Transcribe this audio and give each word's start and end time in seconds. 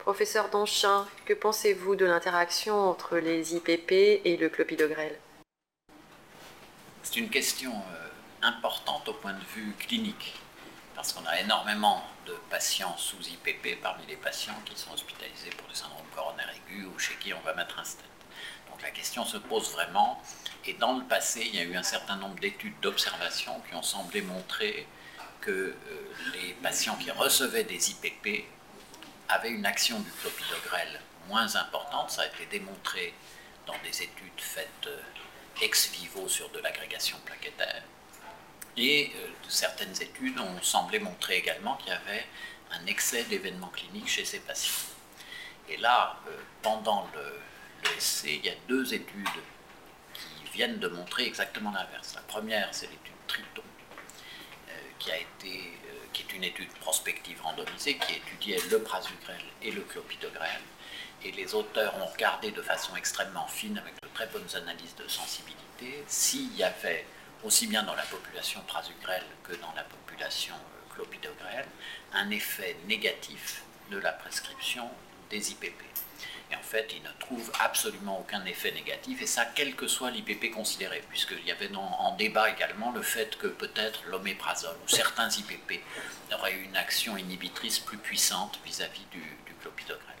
Professeur 0.00 0.48
Donchin, 0.48 1.06
que 1.26 1.34
pensez-vous 1.34 1.94
de 1.94 2.06
l'interaction 2.06 2.74
entre 2.88 3.18
les 3.18 3.54
IPP 3.54 3.92
et 4.24 4.38
le 4.40 4.48
clopidogrel? 4.48 5.18
C'est 7.02 7.16
une 7.16 7.28
question 7.28 7.70
euh, 7.70 8.08
importante 8.40 9.06
au 9.08 9.12
point 9.12 9.34
de 9.34 9.44
vue 9.54 9.74
clinique, 9.78 10.40
parce 10.94 11.12
qu'on 11.12 11.26
a 11.26 11.38
énormément 11.40 12.02
de 12.26 12.32
patients 12.48 12.96
sous 12.96 13.20
IPP 13.20 13.82
parmi 13.82 14.06
les 14.06 14.16
patients 14.16 14.58
qui 14.64 14.74
sont 14.74 14.90
hospitalisés 14.94 15.50
pour 15.50 15.68
des 15.68 15.74
syndromes 15.74 16.06
coronaires 16.16 16.50
aigus 16.50 16.86
ou 16.86 16.98
chez 16.98 17.14
qui 17.20 17.34
on 17.34 17.40
va 17.40 17.52
mettre 17.52 17.78
un 17.78 17.84
stent. 17.84 18.02
Donc 18.70 18.80
la 18.80 18.90
question 18.90 19.26
se 19.26 19.36
pose 19.36 19.70
vraiment, 19.72 20.22
et 20.64 20.72
dans 20.72 20.96
le 20.96 21.04
passé, 21.04 21.42
il 21.44 21.54
y 21.54 21.58
a 21.58 21.64
eu 21.64 21.76
un 21.76 21.82
certain 21.82 22.16
nombre 22.16 22.40
d'études 22.40 22.80
d'observation 22.80 23.60
qui 23.68 23.74
ont 23.74 23.82
semblé 23.82 24.22
montrer 24.22 24.86
que 25.42 25.50
euh, 25.50 25.74
les 26.32 26.54
patients 26.54 26.96
qui 26.96 27.10
recevaient 27.10 27.64
des 27.64 27.90
IPP 27.90 28.46
avait 29.30 29.50
une 29.50 29.66
action 29.66 30.00
du 30.00 30.10
clopidogrel 30.10 31.00
moins 31.28 31.54
importante. 31.56 32.10
Ça 32.10 32.22
a 32.22 32.26
été 32.26 32.46
démontré 32.46 33.14
dans 33.66 33.76
des 33.84 34.02
études 34.02 34.38
faites 34.38 34.86
euh, 34.86 35.00
ex 35.62 35.90
vivo 35.92 36.28
sur 36.28 36.48
de 36.50 36.58
l'agrégation 36.58 37.18
plaquettaire. 37.24 37.82
Et 38.76 39.12
euh, 39.16 39.28
certaines 39.48 40.00
études 40.00 40.38
ont 40.38 40.62
semblé 40.62 40.98
montrer 40.98 41.36
également 41.36 41.76
qu'il 41.76 41.88
y 41.88 41.92
avait 41.92 42.26
un 42.72 42.86
excès 42.86 43.24
d'événements 43.24 43.68
cliniques 43.68 44.08
chez 44.08 44.24
ces 44.24 44.40
patients. 44.40 44.72
Et 45.68 45.76
là, 45.76 46.16
euh, 46.28 46.36
pendant 46.62 47.08
le, 47.14 47.40
l'essai, 47.90 48.40
il 48.42 48.46
y 48.46 48.50
a 48.50 48.54
deux 48.68 48.92
études 48.94 49.28
qui 50.14 50.50
viennent 50.52 50.78
de 50.78 50.88
montrer 50.88 51.26
exactement 51.26 51.70
l'inverse. 51.70 52.14
La 52.14 52.22
première, 52.22 52.68
c'est 52.72 52.86
l'étude 52.86 53.12
Triton, 53.26 53.62
qui 54.98 55.10
a 55.12 55.16
été 55.16 55.78
une 56.34 56.44
étude 56.44 56.72
prospective 56.80 57.40
randomisée 57.42 57.96
qui 57.96 58.14
étudiait 58.14 58.60
le 58.70 58.82
prasugrel 58.82 59.40
et 59.62 59.70
le 59.70 59.82
clopidogrel. 59.82 60.60
Et 61.24 61.32
les 61.32 61.54
auteurs 61.54 61.94
ont 61.98 62.06
regardé 62.06 62.50
de 62.50 62.62
façon 62.62 62.96
extrêmement 62.96 63.46
fine, 63.46 63.78
avec 63.78 63.94
de 64.02 64.08
très 64.14 64.26
bonnes 64.26 64.48
analyses 64.54 64.94
de 64.96 65.06
sensibilité, 65.08 66.02
s'il 66.06 66.54
y 66.56 66.62
avait, 66.62 67.04
aussi 67.44 67.66
bien 67.66 67.82
dans 67.82 67.94
la 67.94 68.04
population 68.04 68.60
prasugrel 68.66 69.22
que 69.42 69.54
dans 69.56 69.72
la 69.74 69.84
population 69.84 70.54
euh, 70.54 70.94
clopidogrel, 70.94 71.66
un 72.12 72.30
effet 72.30 72.76
négatif 72.86 73.62
de 73.90 73.98
la 73.98 74.12
prescription 74.12 74.88
des 75.30 75.52
IPP. 75.52 75.82
Et 76.50 76.56
en 76.56 76.62
fait, 76.62 76.92
il 76.94 77.02
ne 77.02 77.12
trouve 77.20 77.50
absolument 77.60 78.18
aucun 78.20 78.44
effet 78.44 78.72
négatif, 78.72 79.22
et 79.22 79.26
ça, 79.26 79.44
quel 79.44 79.76
que 79.76 79.86
soit 79.86 80.10
l'IPP 80.10 80.52
considéré, 80.52 81.02
puisqu'il 81.08 81.44
y 81.46 81.52
avait 81.52 81.70
en 81.74 82.14
débat 82.16 82.50
également 82.50 82.90
le 82.90 83.02
fait 83.02 83.36
que 83.38 83.46
peut-être 83.46 84.02
l'oméprazole 84.06 84.76
ou 84.84 84.88
certains 84.88 85.28
IPP 85.30 85.80
auraient 86.32 86.58
une 86.58 86.76
action 86.76 87.16
inhibitrice 87.16 87.78
plus 87.78 87.98
puissante 87.98 88.58
vis-à-vis 88.64 89.04
du, 89.12 89.20
du 89.20 89.54
clopidogrel. 89.60 90.16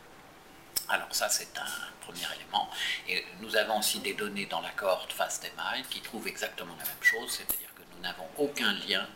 Alors 0.88 1.14
ça, 1.14 1.28
c'est 1.28 1.56
un 1.58 2.00
premier 2.00 2.26
élément. 2.36 2.68
Et 3.08 3.24
nous 3.40 3.56
avons 3.56 3.78
aussi 3.78 4.00
des 4.00 4.14
données 4.14 4.46
dans 4.46 4.60
la 4.60 4.70
cohorte 4.70 5.12
FAST-MI 5.12 5.82
qui 5.88 6.00
trouvent 6.00 6.26
exactement 6.26 6.74
la 6.78 6.84
même 6.84 7.02
chose, 7.02 7.30
c'est-à-dire 7.30 7.72
que 7.74 7.82
nous 7.94 8.02
n'avons 8.02 8.26
aucun 8.38 8.72
lien 8.88 9.06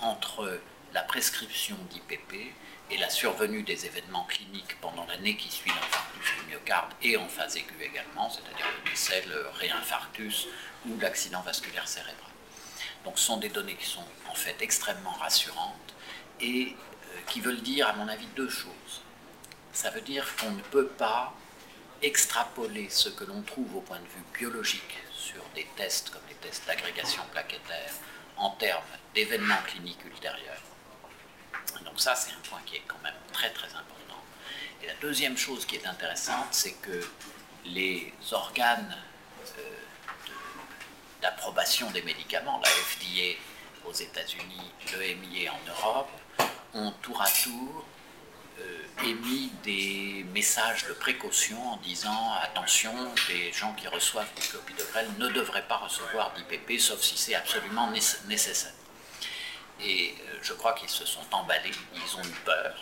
entre 0.00 0.60
la 0.94 1.02
prescription 1.02 1.76
d'IPP 1.90 2.52
et 2.90 2.96
la 2.96 3.10
survenue 3.10 3.62
des 3.62 3.86
événements 3.86 4.24
cliniques 4.24 4.80
pendant 4.80 5.04
l'année 5.06 5.36
qui 5.36 5.50
suit 5.50 5.70
l'infarctus 5.70 6.32
du 6.40 6.52
myocarde 6.52 6.92
et 7.02 7.16
en 7.16 7.28
phase 7.28 7.56
aiguë 7.56 7.82
également, 7.82 8.30
c'est-à-dire 8.30 8.66
le 8.84 8.90
décès, 8.90 9.24
le 9.26 9.46
réinfarctus 9.54 10.46
ou 10.86 10.98
l'accident 10.98 11.42
vasculaire 11.42 11.86
cérébral. 11.86 12.14
Donc 13.04 13.18
ce 13.18 13.26
sont 13.26 13.36
des 13.36 13.48
données 13.48 13.76
qui 13.76 13.86
sont 13.86 14.04
en 14.30 14.34
fait 14.34 14.56
extrêmement 14.60 15.12
rassurantes 15.12 15.94
et 16.40 16.74
euh, 16.74 17.20
qui 17.26 17.40
veulent 17.40 17.62
dire, 17.62 17.88
à 17.88 17.92
mon 17.94 18.08
avis, 18.08 18.26
deux 18.36 18.48
choses. 18.48 19.02
Ça 19.72 19.90
veut 19.90 20.00
dire 20.00 20.26
qu'on 20.36 20.50
ne 20.50 20.62
peut 20.62 20.88
pas 20.88 21.34
extrapoler 22.02 22.88
ce 22.88 23.08
que 23.08 23.24
l'on 23.24 23.42
trouve 23.42 23.76
au 23.76 23.80
point 23.80 23.98
de 23.98 24.04
vue 24.04 24.24
biologique 24.38 24.98
sur 25.12 25.42
des 25.54 25.66
tests 25.76 26.10
comme 26.10 26.22
les 26.28 26.34
tests 26.36 26.66
d'agrégation 26.66 27.22
plaquettaire 27.32 27.92
en 28.36 28.50
termes 28.50 28.84
d'événements 29.14 29.62
cliniques 29.66 30.04
ultérieurs 30.04 30.62
donc 31.98 32.04
ça, 32.04 32.14
c'est 32.14 32.30
un 32.30 32.48
point 32.48 32.60
qui 32.64 32.76
est 32.76 32.82
quand 32.86 33.02
même 33.02 33.16
très 33.32 33.50
très 33.50 33.66
important. 33.66 34.22
Et 34.80 34.86
la 34.86 34.94
deuxième 35.00 35.36
chose 35.36 35.66
qui 35.66 35.74
est 35.74 35.84
intéressante, 35.84 36.46
c'est 36.52 36.74
que 36.74 37.04
les 37.64 38.12
organes 38.30 38.96
euh, 39.58 39.62
d'approbation 41.20 41.90
des 41.90 42.02
médicaments, 42.02 42.60
la 42.62 42.68
FDA 42.68 43.36
aux 43.84 43.92
États-Unis, 43.92 44.70
l'EMIA 44.96 45.52
en 45.52 45.58
Europe, 45.66 46.10
ont 46.74 46.92
tour 47.02 47.20
à 47.20 47.28
tour 47.28 47.84
euh, 48.60 49.04
émis 49.04 49.50
des 49.64 50.24
messages 50.32 50.84
de 50.84 50.92
précaution 50.92 51.60
en 51.72 51.78
disant 51.78 52.32
attention, 52.40 52.94
les 53.28 53.52
gens 53.52 53.72
qui 53.72 53.88
reçoivent 53.88 54.32
du 54.36 54.46
clopidogrel 54.46 55.08
ne 55.18 55.26
devraient 55.30 55.66
pas 55.66 55.78
recevoir 55.78 56.32
d'IPP 56.34 56.78
sauf 56.78 57.00
si 57.00 57.18
c'est 57.18 57.34
absolument 57.34 57.90
nécessaire. 58.28 58.72
Et 59.80 60.14
euh, 60.20 60.38
je 60.42 60.52
crois 60.54 60.72
qu'ils 60.72 60.88
se 60.88 61.04
sont 61.04 61.24
emballés, 61.32 61.70
ils 61.94 62.16
ont 62.16 62.22
eu 62.22 62.34
peur 62.44 62.74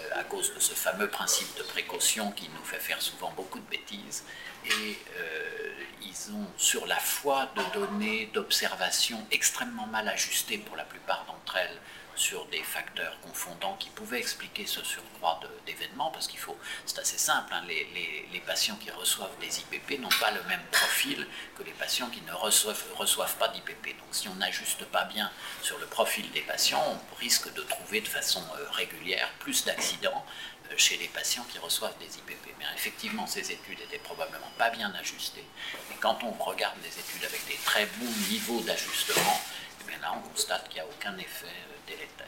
euh, 0.00 0.20
à 0.20 0.24
cause 0.24 0.52
de 0.54 0.60
ce 0.60 0.74
fameux 0.74 1.08
principe 1.08 1.56
de 1.56 1.62
précaution 1.62 2.32
qui 2.32 2.48
nous 2.48 2.64
fait 2.64 2.80
faire 2.80 3.00
souvent 3.00 3.32
beaucoup 3.32 3.60
de 3.60 3.68
bêtises. 3.68 4.24
Et 4.66 4.98
euh, 5.18 5.72
ils 6.02 6.32
ont, 6.32 6.46
sur 6.56 6.86
la 6.86 6.98
foi 6.98 7.50
de 7.54 7.62
données 7.78 8.30
d'observation 8.32 9.24
extrêmement 9.30 9.86
mal 9.86 10.08
ajustées 10.08 10.58
pour 10.58 10.76
la 10.76 10.84
plupart 10.84 11.24
d'entre 11.26 11.56
elles, 11.56 11.78
sur 12.16 12.44
des 12.46 12.62
facteurs 12.62 13.18
confondants 13.20 13.76
qui 13.78 13.90
pouvaient 13.90 14.18
expliquer 14.18 14.66
ce 14.66 14.82
surcroît 14.84 15.40
d'événements, 15.66 16.10
parce 16.10 16.26
qu'il 16.26 16.38
faut, 16.38 16.56
c'est 16.86 16.98
assez 16.98 17.18
simple, 17.18 17.52
hein, 17.52 17.62
les, 17.66 18.40
patients 18.46 18.76
qui 18.76 18.90
reçoivent 18.90 19.36
des 19.40 19.60
IPP 19.60 20.00
n'ont 20.00 20.08
pas 20.20 20.30
le 20.30 20.42
même 20.44 20.60
profil 20.70 21.26
que 21.56 21.62
les 21.62 21.72
patients 21.72 22.10
qui 22.10 22.20
ne 22.20 22.32
reçoivent, 22.32 22.84
reçoivent 22.94 23.36
pas 23.36 23.48
d'IPP. 23.48 23.96
Donc 23.98 24.08
si 24.12 24.28
on 24.28 24.34
n'ajuste 24.34 24.84
pas 24.86 25.04
bien 25.04 25.30
sur 25.62 25.78
le 25.78 25.86
profil 25.86 26.30
des 26.32 26.42
patients, 26.42 26.82
on 26.86 27.14
risque 27.16 27.52
de 27.54 27.62
trouver 27.62 28.02
de 28.02 28.08
façon 28.08 28.42
euh, 28.58 28.70
régulière 28.72 29.30
plus 29.38 29.64
d'accidents 29.64 30.26
euh, 30.70 30.74
chez 30.76 30.98
les 30.98 31.08
patients 31.08 31.44
qui 31.50 31.58
reçoivent 31.58 31.96
des 31.98 32.18
IPP. 32.18 32.54
Mais 32.58 32.66
effectivement, 32.76 33.26
ces 33.26 33.50
études 33.50 33.80
étaient 33.80 33.98
probablement 33.98 34.50
pas 34.58 34.68
bien 34.68 34.92
ajustées. 34.94 35.46
Et 35.90 35.96
quand 36.00 36.18
on 36.22 36.32
regarde 36.32 36.78
des 36.82 36.98
études 36.98 37.24
avec 37.24 37.46
des 37.46 37.58
très 37.64 37.86
bons 37.86 38.12
niveaux 38.28 38.60
d'ajustement, 38.60 39.40
eh 39.88 40.00
là, 40.00 40.12
on 40.16 40.28
constate 40.28 40.68
qu'il 40.68 40.82
n'y 40.82 40.88
a 40.88 40.90
aucun 40.90 41.16
effet 41.18 41.46
euh, 41.46 41.76
délétère. 41.86 42.26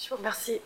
Je 0.00 0.08
vous 0.10 0.16
remercie. 0.16 0.60